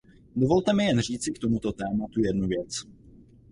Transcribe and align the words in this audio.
Dovolte 0.35 0.73
mi 0.73 0.85
jen 0.85 0.99
říci 0.99 1.31
k 1.31 1.39
tomuto 1.39 1.71
tématu 1.71 2.21
jednu 2.23 2.47
věc. 2.47 2.83